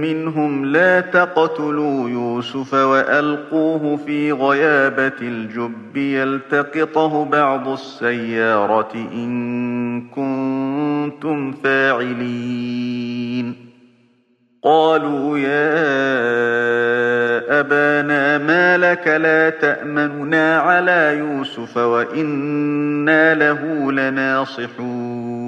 منهم 0.00 0.64
لا 0.64 1.00
تقتلوا 1.00 2.10
يوسف 2.10 2.74
وألقوه 2.74 3.96
في 3.96 4.32
غيابة 4.32 5.12
الجب 5.22 5.96
يلتقطه 5.96 7.24
بعض 7.24 7.68
السيارة 7.68 8.92
إن 8.94 10.08
كنتم 10.08 11.52
فاعلين. 11.52 13.54
قالوا 14.64 15.38
يا 15.38 15.78
أبانا 17.60 18.38
ما 18.38 18.78
لك 18.78 19.08
لا 19.08 19.50
تأمننا 19.50 20.58
على 20.58 21.16
يوسف 21.18 21.76
وإنا 21.76 23.34
له 23.34 23.92
لناصحون. 23.92 25.47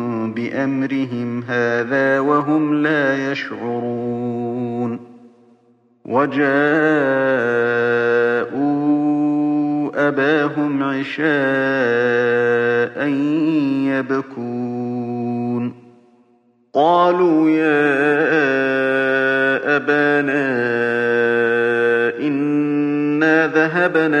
بأمرهم 0.33 1.43
هذا 1.43 2.19
وهم 2.19 2.81
لا 2.83 3.31
يشعرون 3.31 4.99
وجاءوا 6.05 6.51
أباهم 10.07 10.83
عشاء 10.83 11.27
يبكون 13.87 15.73
قالوا 16.73 17.49
يا 17.49 18.01
أبانا 19.75 20.51
إن 22.19 22.61
إنا 23.21 23.47
ذهبنا 23.47 24.20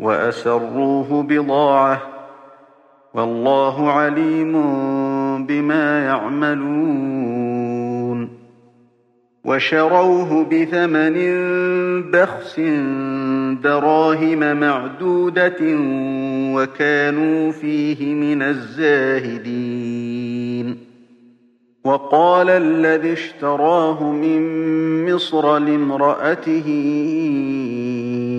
وأسروه 0.00 1.22
بضاعة 1.22 2.02
والله 3.14 3.90
عليم 3.90 4.52
بما 5.46 6.04
يعملون 6.04 7.48
وشروه 9.44 10.44
بثمن 10.44 11.16
بخس 12.10 12.60
دراهم 13.62 14.56
معدودة 14.60 15.56
وكانوا 16.54 17.52
فيه 17.52 18.14
من 18.14 18.42
الزاهدين 18.42 19.98
وقال 21.84 22.50
الذي 22.50 23.12
اشتراه 23.12 24.12
من 24.12 24.42
مصر 25.14 25.58
لامرأته 25.58 26.64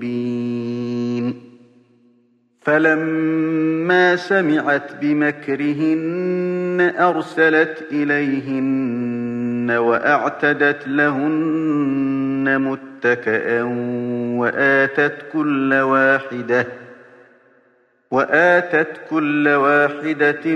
مبين 0.00 1.34
فلما 2.60 4.16
سمعت 4.16 4.92
بمكرهن 5.00 6.92
أرسلت 6.98 7.84
إليهن 7.92 9.70
وأعتدت 9.70 10.88
لهن 10.88 12.58
متكئا 12.60 13.62
وآتت 14.38 15.16
كل 15.32 15.74
واحدة 15.74 16.66
وآتت 18.10 19.00
كل 19.10 19.48
واحدة 19.48 20.54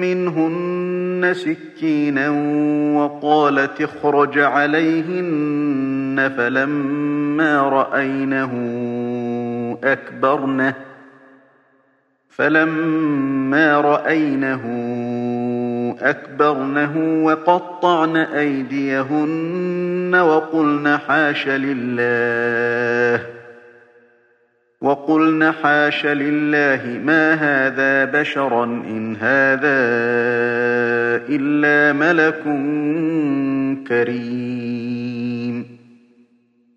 منهن 0.00 1.34
سكينا 1.34 2.30
وقالت 2.96 3.80
اخرج 3.80 4.38
عليهن 4.38 6.03
فلما 6.16 7.62
رأينه 7.68 8.52
أكبرنه 9.84 10.74
فلما 12.30 13.80
رأينه 13.80 14.62
أكبرنه 16.00 17.24
وقطعن 17.24 18.16
أيديهن 18.16 20.14
وقلن 20.14 20.98
حاش 21.08 21.48
لله 21.48 23.26
وقلن 24.80 25.52
حاش 25.52 26.06
لله 26.06 27.00
ما 27.04 27.34
هذا 27.34 28.04
بشرا 28.04 28.64
إن 28.64 29.16
هذا 29.16 29.78
إلا 31.28 31.92
ملك 31.92 32.42
كريم. 33.88 35.73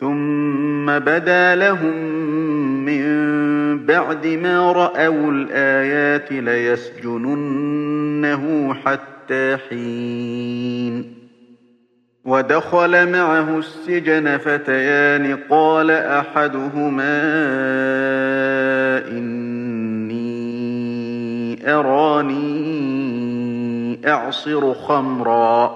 ثم 0.00 0.98
بدا 0.98 1.54
لهم 1.54 1.96
من 2.84 3.16
بعد 3.86 4.26
ما 4.26 4.72
رأوا 4.72 5.32
الآيات 5.32 6.32
ليسجننه 6.32 7.64
حتى 8.74 9.56
حين 9.68 11.16
ودخل 12.24 13.12
معه 13.12 13.58
السجن 13.58 14.38
فتيان 14.38 15.38
قال 15.50 15.90
أحدهما 15.90 17.22
إني 19.08 20.26
أراني 21.74 22.56
أعصر 24.08 24.74
خمرا 24.74 25.75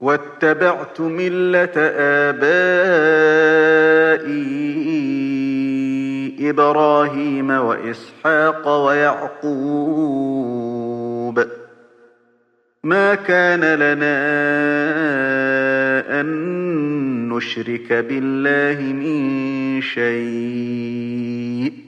واتبعت 0.00 1.00
ملة 1.00 1.72
آبائي 1.76 2.48
إبراهيم 6.50 7.50
وإسحاق 7.50 8.86
ويعقوب. 8.86 11.44
ما 12.84 13.14
كان 13.14 13.60
لنا 13.60 14.18
أن 16.20 16.28
نشرك 17.28 17.92
بالله 17.92 18.92
من 18.92 19.80
شيء. 19.80 21.87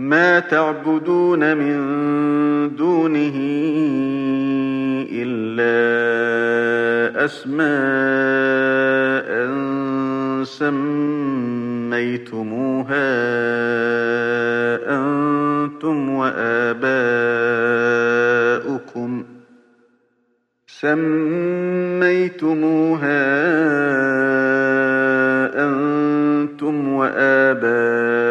ما 0.00 0.40
تعبدون 0.40 1.56
من 1.56 1.76
دونه 2.76 3.36
إلا 5.12 5.76
أسماء 7.24 7.60
سميتموها 11.90 12.40
أنتم 14.88 16.08
وآباؤكم 16.08 17.50
سميتموها 20.66 21.60
أنتم 25.66 26.88
وآباؤكم 26.88 28.30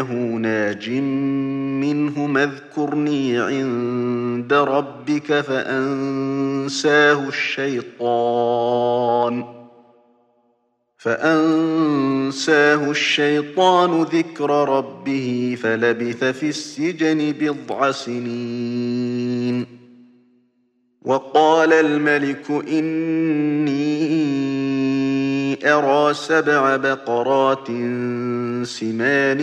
أنه 0.00 0.38
ناج 0.38 0.90
منه 0.90 2.42
اذكرني 2.42 3.38
عند 3.38 4.52
ربك 4.52 5.40
فأنساه 5.40 7.28
الشيطان. 7.28 9.44
فأنساه 10.98 12.90
الشيطان 12.90 14.02
ذكر 14.02 14.68
ربه 14.68 15.58
فلبث 15.62 16.24
في 16.24 16.48
السجن 16.48 17.34
بضع 17.40 17.90
سنين. 17.90 19.66
وقال 21.02 21.72
الملك 21.72 22.50
إني 22.50 24.51
أرى 25.64 26.14
سبع 26.14 26.76
بقرات 26.76 27.66
سمان 28.66 29.40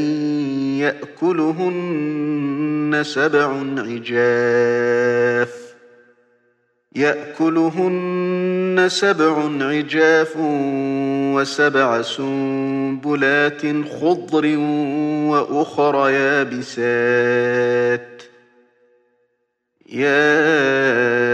يأكلهن 0.79 3.01
سبع 3.05 3.55
عجاف 3.77 5.53
يأكلهن 6.95 8.85
سبع 8.87 9.49
عجاف 9.61 10.33
وسبع 11.35 12.01
سنبلات 12.01 13.61
خضر 14.01 14.57
وأخر 15.29 16.09
يابسات. 16.09 18.09
يا 19.89 21.28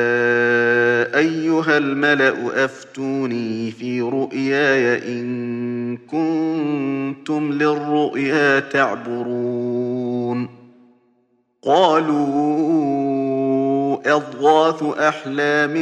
أيها 1.16 1.78
الملأ 1.78 2.66
أفتوني 2.66 3.72
في 3.72 4.02
رؤياي 4.02 4.98
إن 5.20 5.98
كنتم 5.98 7.52
للرؤيا 7.54 8.60
تعبرون. 8.60 10.50
قالوا 11.64 12.96
أضغاث 14.16 14.84
أحلام 14.84 15.74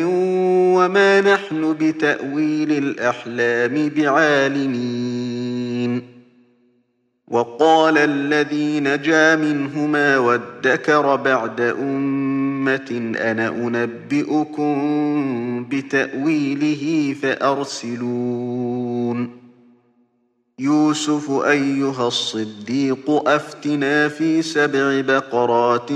وما 0.76 1.22
نحن 1.22 1.76
بتأويل 1.80 2.72
الأحلام 2.72 3.90
بعالمين. 3.96 5.44
وقال 7.28 7.98
الذي 7.98 8.80
نجا 8.80 9.36
منهما 9.36 10.18
وادكر 10.18 11.16
بعد 11.16 11.62
أمة 12.64 13.16
أنا 13.18 13.48
أنبئكم 13.50 14.74
بتأويله 15.70 17.16
فأرسلون. 17.22 18.64
يوسف 20.60 21.32
أيها 21.32 22.08
الصديق 22.08 23.10
أفتنا 23.28 24.08
في 24.08 24.42
سبع 24.42 25.02
بقرات 25.02 25.90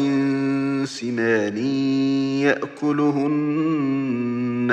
سمان 0.84 1.58
يأكلهن 2.88 3.98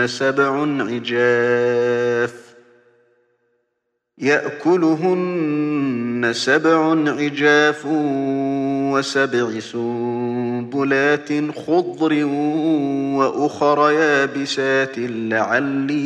سبع 0.09 0.66
عجاف. 0.83 2.44
يأكلهن 4.18 5.64
سبع 6.35 6.90
عجاف 7.11 7.87
وسبع 8.92 9.59
سنبلات 10.74 11.30
خضر 11.66 12.24
وأخر 13.14 13.90
يابسات 13.90 14.94
لعلي 14.98 16.04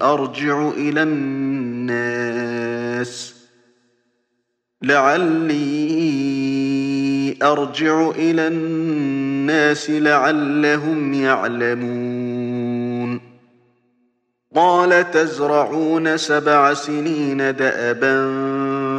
أرجع 0.00 0.68
إلى 0.68 1.02
الناس. 1.02 2.30
لعلي 4.82 5.60
أرجع 7.42 8.10
إلى 8.10 8.46
الناس 8.46 9.90
لعلهم 9.90 11.14
يعلمون. 11.14 13.20
قال 14.54 15.10
تزرعون 15.10 16.16
سبع 16.16 16.74
سنين 16.74 17.36
دأبا 17.36 18.26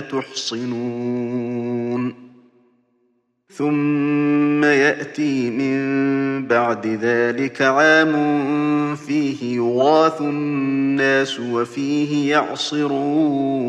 تحصنون. 0.00 1.66
ثم 3.52 4.64
يأتي 4.64 5.50
من 5.50 5.76
بعد 6.46 6.86
ذلك 6.86 7.62
عام 7.62 8.14
فيه 8.96 9.56
يغاث 9.56 10.20
الناس 10.20 11.40
وفيه 11.40 12.30
يعصرون. 12.30 13.66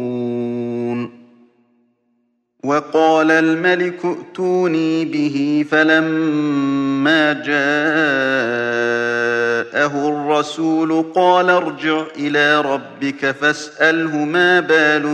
وقال 2.63 3.31
الملك 3.31 4.05
ائتوني 4.05 5.05
به 5.05 5.65
فلما 5.71 7.33
جاءه 7.33 7.57
الرسول 10.09 11.05
قال 11.15 11.49
ارجع 11.49 12.03
إلى 12.19 12.61
ربك 12.61 13.31
فاسأله 13.31 14.25
ما 14.25 14.59
بال 14.59 15.05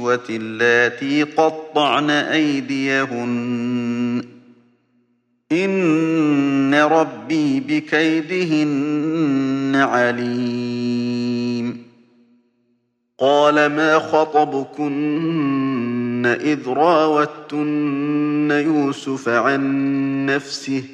النسوة 0.00 0.24
اللاتي 0.30 1.22
قطعن 1.22 2.10
أيديهن. 2.10 4.24
إن 5.52 6.74
ربي 6.74 7.60
بكيدهن 7.60 9.72
عليم. 9.76 11.82
قال 13.18 13.66
ما 13.66 13.98
خطبكن 13.98 15.46
إذ 16.40 16.68
راوتن 16.68 18.48
يوسف 18.50 19.28
عن 19.28 20.26
نفسه؟ 20.26 20.84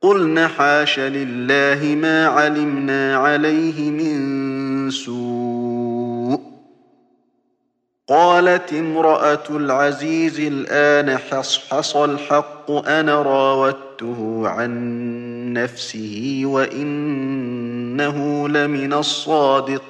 قلن 0.00 0.48
حاش 0.48 1.00
لله 1.00 1.96
ما 2.00 2.26
علمنا 2.26 3.16
عليه 3.16 3.90
من 3.90 4.90
سوء. 4.90 5.97
قالت 8.10 8.72
امرأة 8.72 9.42
العزيز 9.50 10.40
الآن 10.40 11.18
حصحص 11.18 11.96
الحق 11.96 12.70
أنا 12.70 13.22
راودته 13.22 14.42
عن 14.48 15.52
نفسه 15.52 16.42
وإنه 16.44 18.18
لمن 18.48 18.92
الصادقين. 18.92 19.88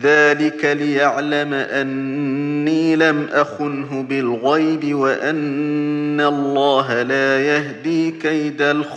ذلك 0.00 0.64
ليعلم 0.64 1.54
أني 1.54 2.96
لم 2.96 3.28
أخنه 3.32 4.02
بالغيب 4.02 4.94
وأن 4.94 6.20
الله 6.20 7.02
لا 7.02 7.40
يهدي 7.40 8.10
كيد 8.10 8.62
الخائنين. 8.62 8.96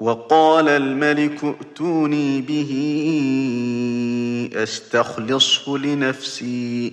وقال 0.00 0.68
الملك 0.68 1.44
ائتوني 1.44 2.40
به 2.40 2.72
أستخلصه 4.54 5.78
لنفسي. 5.78 6.92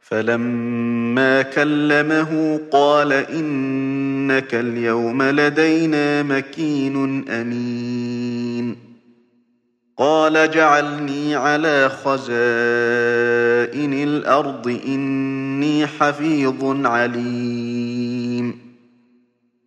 فلما 0.00 1.42
كلمه 1.42 2.60
قال 2.70 3.12
إنك 3.12 4.54
اليوم 4.54 5.22
لدينا 5.22 6.22
مكين 6.22 7.28
أمين. 7.28 8.76
قال 9.96 10.50
جعلني 10.50 11.34
على 11.34 11.88
خزائن 11.88 12.32
الأرض 13.92 14.80
إني 14.86 15.86
حفيظ 15.86 16.86
عليم. 16.86 17.91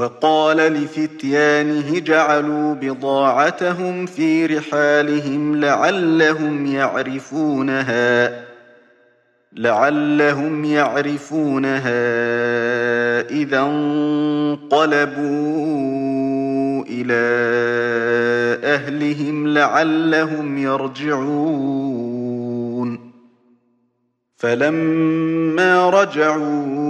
وقال 0.00 0.56
لفتيانه 0.56 1.98
جعلوا 1.98 2.74
بضاعتهم 2.74 4.06
في 4.06 4.46
رحالهم 4.46 5.56
لعلهم 5.56 6.66
يعرفونها 6.66 8.44
لعلهم 9.52 10.64
يعرفونها 10.64 11.90
إذا 13.30 13.60
انقلبوا 13.60 15.20
إلى 16.88 17.20
أهلهم 18.64 19.48
لعلهم 19.48 20.58
يرجعون. 20.58 22.10
فلما 24.36 25.90
رجعوا 25.90 26.89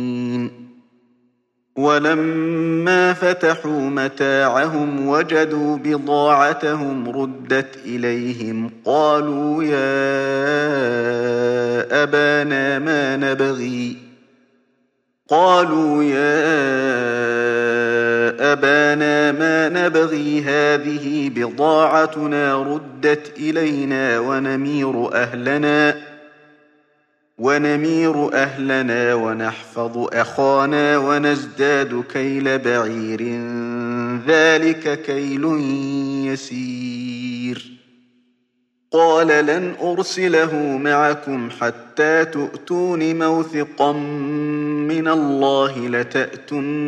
ولما 1.75 3.13
فتحوا 3.13 3.81
متاعهم 3.81 5.07
وجدوا 5.07 5.77
بضاعتهم 5.77 7.09
ردت 7.09 7.77
إليهم 7.85 8.71
قالوا 8.85 9.63
يا 9.63 9.81
أبانا 12.03 12.79
ما 12.79 13.17
نبغي؟ 13.17 13.97
قالوا 15.29 16.03
يا 16.03 16.41
أبانا 18.53 19.31
ما 19.31 19.69
نبغي؟ 19.69 20.41
هذه 20.41 21.29
بضاعتنا 21.35 22.55
ردت 22.55 23.37
إلينا 23.37 24.19
ونمير 24.19 25.13
أهلنا. 25.13 26.10
ونمير 27.41 28.33
أهلنا 28.33 29.13
ونحفظ 29.13 30.07
أخانا 30.13 30.97
ونزداد 30.97 32.03
كيل 32.13 32.59
بعير. 32.59 33.21
ذلك 34.27 35.01
كيل 35.01 35.45
يسير. 36.25 37.71
قال 38.91 39.27
لن 39.27 39.73
أرسله 39.81 40.77
معكم 40.77 41.49
حتى 41.49 42.25
تؤتون 42.25 43.19
موثقا 43.19 43.91
من 44.91 45.07
الله 45.07 45.87
لتأتنني 45.87 46.87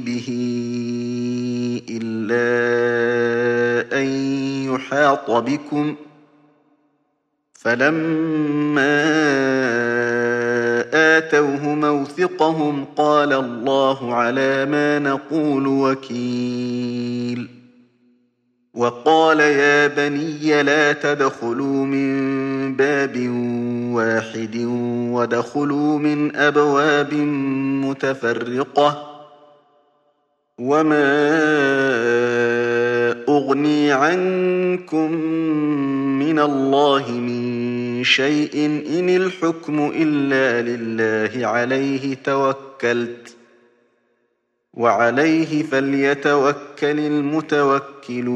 به 0.00 0.28
إلا 1.90 2.44
أن 4.00 4.06
يحاط 4.74 5.30
بكم 5.30 5.94
فلما 7.64 9.04
آتوه 11.16 11.74
موثقهم 11.74 12.84
قال 12.96 13.32
الله 13.32 14.14
على 14.14 14.64
ما 14.64 14.98
نقول 14.98 15.66
وكيل. 15.66 17.48
وقال 18.74 19.40
يا 19.40 19.86
بني 19.86 20.62
لا 20.62 20.92
تدخلوا 20.92 21.84
من 21.84 22.76
باب 22.76 23.28
واحد 23.94 24.56
ودخلوا 25.12 25.98
من 25.98 26.36
أبواب 26.36 27.14
متفرقة. 27.84 29.10
وما 30.58 31.14
أغني 33.28 33.92
عنكم 33.92 35.12
من 36.18 36.38
الله 36.38 37.10
من 37.10 37.43
شيء 38.04 38.66
إن 38.98 39.08
الحكم 39.08 39.92
إلا 39.96 40.62
لله 40.62 41.46
عليه 41.46 42.14
توكلت 42.14 43.36
وعليه 44.74 45.62
فليتوكل 45.62 46.98
المتوكلون 47.00 48.34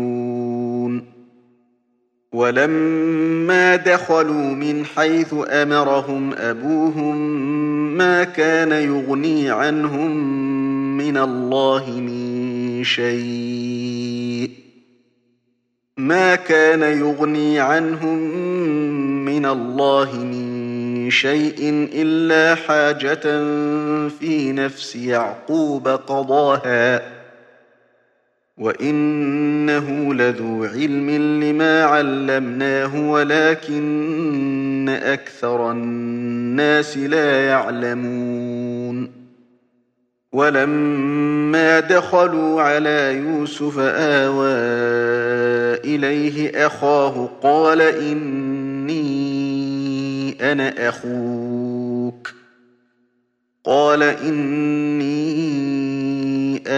ولما 2.33 3.77
دخلوا 3.77 4.55
من 4.55 4.85
حيث 4.85 5.35
أمرهم 5.49 6.35
أبوهم 6.35 7.17
ما 7.97 8.25
كان 8.25 8.73
يغني 8.73 9.51
عنهم 9.51 10.17
من 10.97 11.17
الله 11.17 11.91
من 11.91 12.85
شيء 12.85 14.51
ما 15.97 16.35
كان 16.35 16.83
يغني 16.83 17.61
عنهم 17.61 18.19
من 19.39 19.47
الله 19.47 20.17
من 20.17 21.11
شيء 21.11 21.89
إلا 21.95 22.55
حاجة 22.55 23.23
في 24.09 24.53
نفس 24.53 24.97
يعقوب 24.97 25.89
قضاها. 25.89 27.03
وإنه 28.59 30.15
لذو 30.15 30.65
علم 30.65 31.11
لما 31.45 31.85
علمناه 31.85 33.11
ولكن 33.11 34.89
أكثر 35.03 35.71
الناس 35.71 36.99
لا 36.99 37.47
يعلمون. 37.47 39.19
ولما 40.33 41.81
دخلوا 41.81 42.63
على 42.63 43.15
يوسف 43.17 43.79
آوى 43.79 44.49
إليه 45.85 46.67
أخاه 46.67 47.31
قال 47.43 47.81
إني 47.81 48.48
أنا 50.41 50.89
أخوك. 50.89 52.35
قال 53.65 54.03
إني 54.03 55.39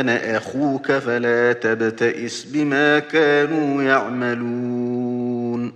أنا 0.01 0.37
أخوك 0.37 0.93
فلا 0.93 1.53
تبتئس 1.53 2.45
بما 2.45 2.99
كانوا 2.99 3.83
يعملون. 3.83 5.73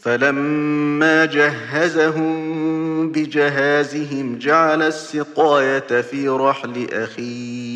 فلما 0.00 1.24
جهزهم 1.24 3.12
بجهازهم 3.12 4.38
جعل 4.38 4.82
السقاية 4.82 6.00
في 6.00 6.28
رحل 6.28 6.88
أخيه. 6.92 7.67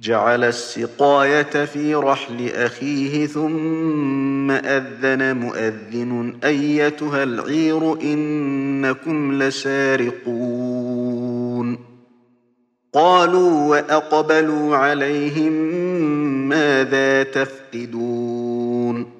جعل 0.00 0.44
السقاية 0.44 1.64
في 1.64 1.94
رحل 1.94 2.48
أخيه 2.48 3.26
ثم 3.26 4.50
أذن 4.50 5.36
مؤذن 5.36 6.36
أيتها 6.44 7.22
العير 7.22 8.02
إنكم 8.02 9.42
لسارقون. 9.42 10.90
قالوا 12.92 13.68
وأقبلوا 13.68 14.76
عليهم 14.76 15.52
ماذا 16.48 17.22
تفقدون؟ 17.22 19.19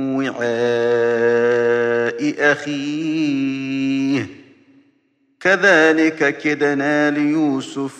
وعاء 0.29 2.11
أخيه. 2.51 4.27
كذلك 5.39 6.37
كدنا 6.37 7.11
ليوسف. 7.11 7.95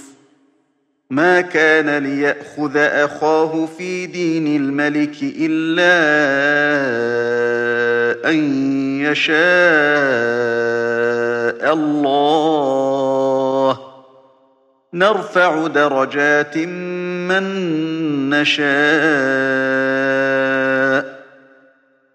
ما 1.10 1.42
كان 1.42 2.04
ليأخذ 2.04 2.78
أخاه 2.78 3.66
في 3.78 4.06
دين 4.06 4.62
الملك 4.62 5.16
إلا 5.22 5.92
أن 8.30 8.38
يشاء 9.02 9.42
الله. 11.74 13.80
نرفع 14.94 15.68
درجات 15.68 16.58
من 16.58 17.44
نشاء. 18.30 19.91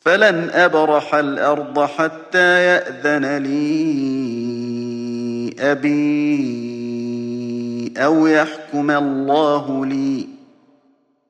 فلن 0.00 0.50
أبرح 0.50 1.14
الأرض 1.14 1.80
حتى 1.84 2.64
يأذن 2.64 3.36
لي 3.36 3.60
أبي 5.60 6.70
أو 7.96 8.26
يحكم 8.26 8.90
الله 8.90 9.86
لي 9.86 10.26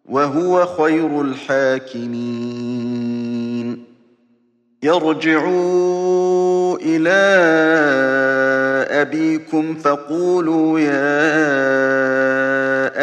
وهو 0.04 0.66
خير 0.66 1.22
الحاكمين. 1.22 2.70
يرجعوا 4.82 6.78
إلى 6.82 7.20
أبيكم 8.90 9.74
فقولوا 9.74 10.80
يا 10.80 11.10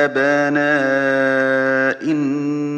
أبانا 0.06 0.72
إن 2.02 2.57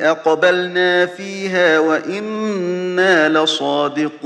أقبلنا 0.00 1.06
فيها 1.06 1.78
وإنا 1.78 3.28
لصادقون. 3.28 4.20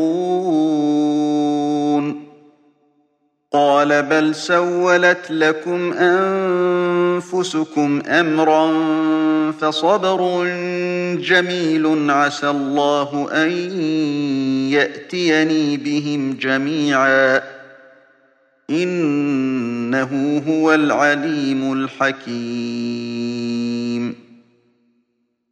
قال 3.53 4.03
بل 4.03 4.35
سولت 4.35 5.31
لكم 5.31 5.93
أنفسكم 5.93 8.03
أمرا 8.07 8.73
فصبر 9.61 10.45
جميل 11.15 12.11
عسى 12.11 12.51
الله 12.51 13.29
أن 13.33 13.51
يأتيني 14.71 15.77
بهم 15.77 16.37
جميعا. 16.41 17.43
إنه 18.71 20.43
هو 20.49 20.75
العليم 20.75 21.73
الحكيم. 21.73 23.64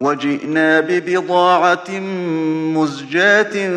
وجئنا 0.00 0.80
ببضاعة 0.80 2.00
مزجاة 2.74 3.68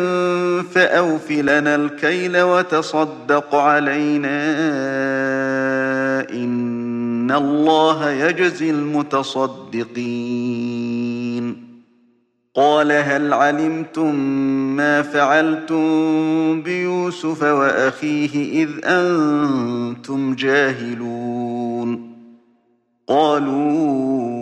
فأوف 0.62 1.30
لنا 1.30 1.74
الكيل 1.74 2.40
وتصدق 2.40 3.54
علينا 3.54 4.40
إن 6.30 7.30
الله 7.32 8.10
يجزي 8.10 8.70
المتصدقين. 8.70 10.02
قال 12.54 12.92
هل 12.92 13.32
علمتم 13.32 14.14
ما 14.76 15.02
فعلتم 15.02 16.62
بيوسف 16.62 17.42
وأخيه 17.42 18.64
إذ 18.64 18.70
أنتم 18.84 20.34
جاهلون؟ 20.34 22.12
قالوا 23.08 24.41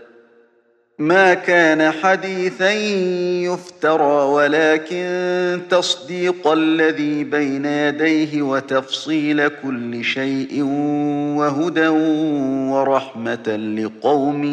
ما 0.99 1.33
كان 1.33 1.91
حديثا 1.91 2.71
يفترى 3.43 4.23
ولكن 4.23 5.61
تصديق 5.69 6.47
الذي 6.47 7.23
بين 7.23 7.65
يديه 7.65 8.41
وتفصيل 8.41 9.47
كل 9.47 10.03
شيء 10.03 10.61
وهدى 11.37 11.87
ورحمة 12.71 13.55
لقوم 13.77 14.43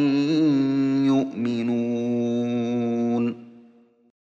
يؤمنون. 1.06 2.48